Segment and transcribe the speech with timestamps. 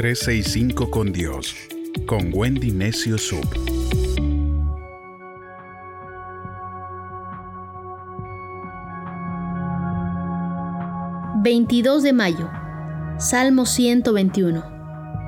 [0.00, 1.54] 365 con Dios,
[2.06, 3.44] con Wendy Necio Sub.
[11.42, 12.50] ...22 de mayo...
[13.18, 14.64] ...Salmo 121...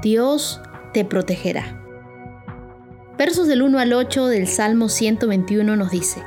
[0.00, 0.62] ...Dios
[0.94, 1.78] te protegerá...
[3.18, 6.22] Versos del 1 al 8 del Salmo 121 nos dice...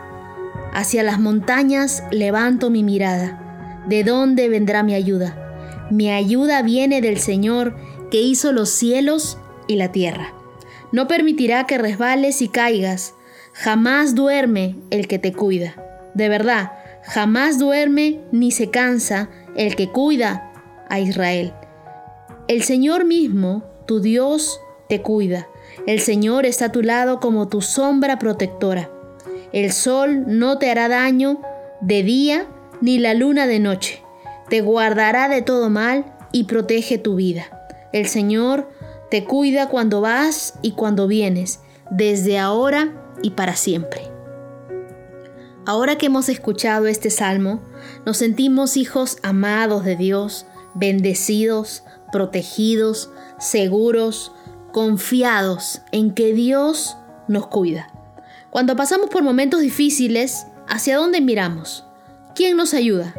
[0.72, 3.84] Hacia las montañas levanto mi mirada.
[3.90, 5.88] ¿De dónde vendrá mi ayuda?
[5.90, 7.76] Mi ayuda viene del Señor
[8.12, 9.38] que hizo los cielos
[9.68, 10.34] y la tierra.
[10.92, 13.14] No permitirá que resbales y caigas.
[13.54, 15.76] Jamás duerme el que te cuida.
[16.14, 16.72] De verdad,
[17.04, 20.52] jamás duerme ni se cansa el que cuida
[20.90, 21.54] a Israel.
[22.48, 25.48] El Señor mismo, tu Dios, te cuida.
[25.88, 28.90] El Señor está a tu lado como tu sombra protectora.
[29.52, 31.42] El sol no te hará daño
[31.82, 32.48] de día
[32.82, 34.02] ni la luna de noche.
[34.50, 37.55] Te guardará de todo mal y protege tu vida.
[37.96, 38.70] El Señor
[39.10, 44.02] te cuida cuando vas y cuando vienes, desde ahora y para siempre.
[45.66, 47.62] Ahora que hemos escuchado este salmo,
[48.06, 54.34] nos sentimos hijos amados de Dios, bendecidos, protegidos, seguros,
[54.74, 56.98] confiados en que Dios
[57.30, 57.94] nos cuida.
[58.50, 61.86] Cuando pasamos por momentos difíciles, ¿hacia dónde miramos?
[62.36, 63.16] ¿Quién nos ayuda?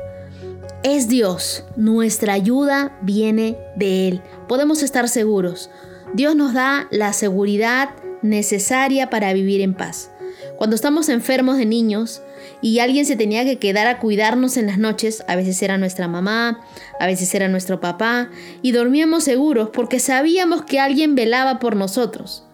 [0.87, 1.65] Es Dios.
[1.75, 4.23] Nuestra ayuda viene de Él.
[4.47, 5.69] Podemos estar seguros.
[6.15, 7.91] Dios nos da la seguridad
[8.23, 10.13] necesaria para vivir en paz.
[10.59, 12.23] Cuando estamos enfermos de niños
[12.63, 16.07] y alguien se tenía que quedar a cuidarnos en las noches, a veces era nuestra
[16.07, 16.61] mamá,
[17.01, 18.31] a veces era nuestro papá,
[18.63, 22.45] y dormíamos seguros porque sabíamos que alguien velaba por nosotros.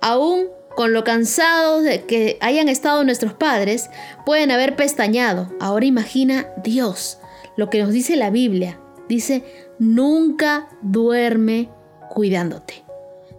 [0.00, 3.90] Aún con lo cansados de que hayan estado nuestros padres,
[4.24, 5.52] pueden haber pestañado.
[5.60, 7.18] Ahora imagina Dios,
[7.58, 8.80] lo que nos dice la Biblia.
[9.08, 9.44] Dice,
[9.80, 11.68] nunca duerme
[12.08, 12.84] cuidándote.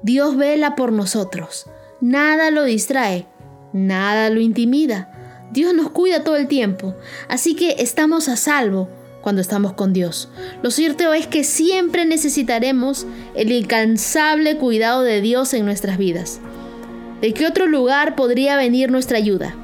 [0.03, 1.67] Dios vela por nosotros.
[2.01, 3.27] Nada lo distrae,
[3.71, 5.47] nada lo intimida.
[5.51, 6.95] Dios nos cuida todo el tiempo,
[7.29, 8.89] así que estamos a salvo
[9.21, 10.29] cuando estamos con Dios.
[10.61, 16.41] Lo cierto es que siempre necesitaremos el incansable cuidado de Dios en nuestras vidas.
[17.21, 19.55] ¿De qué otro lugar podría venir nuestra ayuda?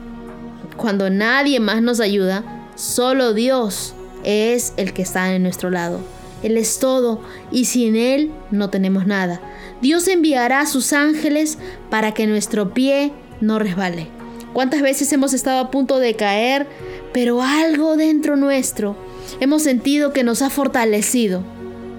[0.77, 3.94] Cuando nadie más nos ayuda, solo Dios
[4.25, 5.99] es el que está en nuestro lado.
[6.43, 7.21] Él es todo
[7.51, 9.41] y sin Él no tenemos nada.
[9.81, 11.57] Dios enviará a sus ángeles
[11.89, 14.07] para que nuestro pie no resbale.
[14.53, 16.67] ¿Cuántas veces hemos estado a punto de caer,
[17.13, 18.95] pero algo dentro nuestro
[19.39, 21.43] hemos sentido que nos ha fortalecido?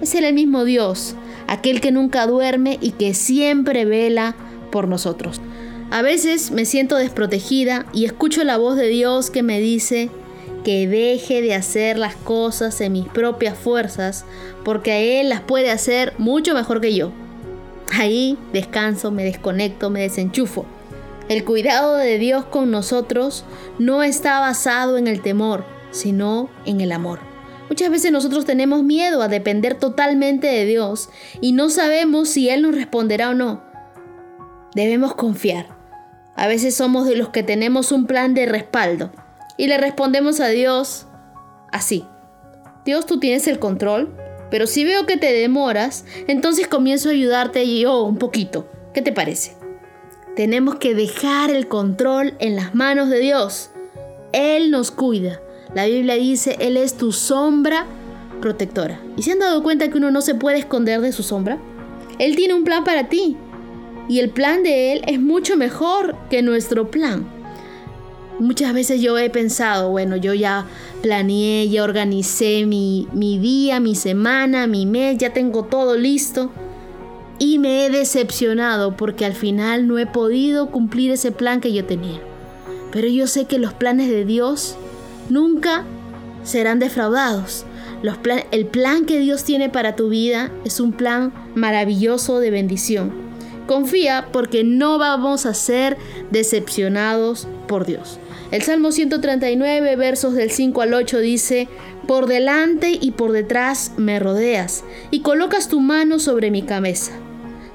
[0.01, 1.15] Es el mismo Dios,
[1.47, 4.35] aquel que nunca duerme y que siempre vela
[4.71, 5.41] por nosotros.
[5.89, 10.09] A veces me siento desprotegida y escucho la voz de Dios que me dice
[10.67, 14.25] que deje de hacer las cosas en mis propias fuerzas
[14.65, 17.13] porque Él las puede hacer mucho mejor que yo.
[17.93, 20.65] Ahí descanso, me desconecto, me desenchufo.
[21.29, 23.45] El cuidado de Dios con nosotros
[23.79, 27.19] no está basado en el temor, sino en el amor.
[27.69, 32.63] Muchas veces nosotros tenemos miedo a depender totalmente de Dios y no sabemos si Él
[32.63, 33.63] nos responderá o no.
[34.75, 35.67] Debemos confiar.
[36.35, 39.11] A veces somos de los que tenemos un plan de respaldo
[39.57, 41.07] y le respondemos a Dios
[41.71, 42.05] así.
[42.85, 44.15] Dios, tú tienes el control,
[44.49, 48.67] pero si veo que te demoras, entonces comienzo a ayudarte yo un poquito.
[48.93, 49.57] ¿Qué te parece?
[50.35, 53.71] Tenemos que dejar el control en las manos de Dios.
[54.31, 55.41] Él nos cuida.
[55.73, 57.85] La Biblia dice, Él es tu sombra
[58.39, 59.01] protectora.
[59.17, 61.57] ¿Y se han dado cuenta que uno no se puede esconder de su sombra?
[62.19, 63.35] Él tiene un plan para ti.
[64.07, 67.36] Y el plan de Él es mucho mejor que nuestro plan.
[68.39, 70.65] Muchas veces yo he pensado, bueno, yo ya
[71.01, 76.51] planeé, ya organicé mi, mi día, mi semana, mi mes, ya tengo todo listo.
[77.39, 81.85] Y me he decepcionado porque al final no he podido cumplir ese plan que yo
[81.85, 82.19] tenía.
[82.91, 84.75] Pero yo sé que los planes de Dios
[85.29, 85.83] nunca
[86.43, 87.65] serán defraudados.
[88.51, 93.11] El plan que Dios tiene para tu vida es un plan maravilloso de bendición.
[93.65, 95.97] Confía porque no vamos a ser
[96.31, 98.19] decepcionados por Dios.
[98.49, 101.67] El Salmo 139, versos del 5 al 8 dice,
[102.07, 107.11] Por delante y por detrás me rodeas y colocas tu mano sobre mi cabeza.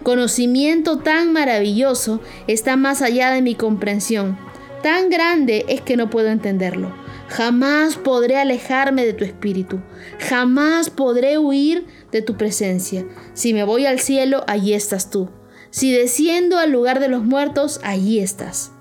[0.02, 4.38] Conocimiento tan maravilloso está más allá de mi comprensión.
[4.82, 6.94] Tan grande es que no puedo entenderlo.
[7.28, 9.80] Jamás podré alejarme de tu espíritu.
[10.18, 13.06] Jamás podré huir de tu presencia.
[13.34, 15.28] Si me voy al cielo, allí estás tú.
[15.70, 18.72] Si desciendo al lugar de los muertos, allí estás.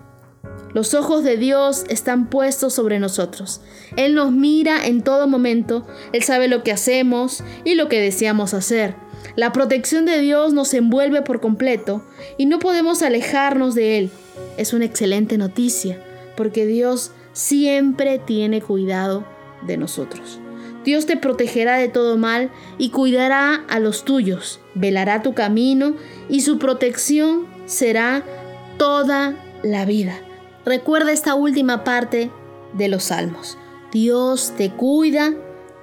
[0.73, 3.62] Los ojos de Dios están puestos sobre nosotros.
[3.97, 8.53] Él nos mira en todo momento, Él sabe lo que hacemos y lo que deseamos
[8.53, 8.95] hacer.
[9.35, 12.03] La protección de Dios nos envuelve por completo
[12.38, 14.09] y no podemos alejarnos de Él.
[14.57, 16.01] Es una excelente noticia
[16.35, 19.25] porque Dios siempre tiene cuidado
[19.65, 20.39] de nosotros.
[20.83, 25.95] Dios te protegerá de todo mal y cuidará a los tuyos, velará tu camino
[26.27, 28.24] y su protección será
[28.77, 30.19] toda la vida.
[30.66, 32.31] Recuerda esta última parte
[32.74, 33.58] de los salmos.
[33.92, 35.34] Dios te cuida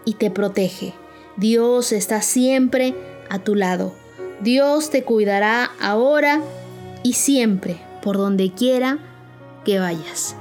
[0.04, 0.94] y te protege.
[1.36, 2.94] Dios está siempre
[3.28, 3.92] a tu lado.
[4.40, 6.40] Dios te cuidará ahora
[7.02, 8.98] y siempre, por donde quiera
[9.64, 10.36] que vayas.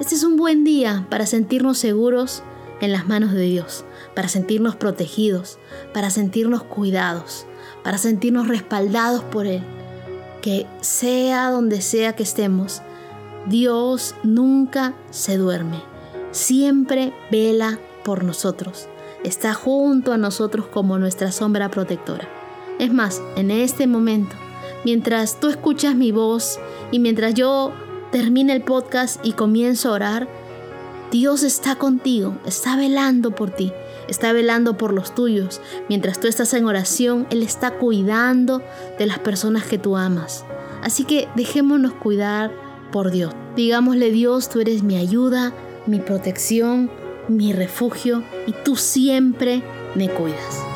[0.00, 2.42] Este es un buen día para sentirnos seguros
[2.80, 3.84] en las manos de Dios,
[4.14, 5.58] para sentirnos protegidos,
[5.94, 7.46] para sentirnos cuidados,
[7.84, 9.62] para sentirnos respaldados por Él.
[10.42, 12.82] Que sea donde sea que estemos,
[13.46, 15.82] Dios nunca se duerme,
[16.30, 18.88] siempre vela por nosotros,
[19.24, 22.28] está junto a nosotros como nuestra sombra protectora.
[22.78, 24.36] Es más, en este momento,
[24.84, 26.58] mientras tú escuchas mi voz
[26.90, 27.72] y mientras yo
[28.10, 30.28] termine el podcast y comienzo a orar,
[31.10, 33.72] Dios está contigo, está velando por ti,
[34.08, 35.60] está velando por los tuyos.
[35.88, 38.62] Mientras tú estás en oración, Él está cuidando
[38.98, 40.44] de las personas que tú amas.
[40.82, 42.52] Así que dejémonos cuidar
[42.90, 43.34] por Dios.
[43.56, 45.52] Digámosle Dios, tú eres mi ayuda,
[45.86, 46.90] mi protección,
[47.28, 49.62] mi refugio y tú siempre
[49.94, 50.69] me cuidas.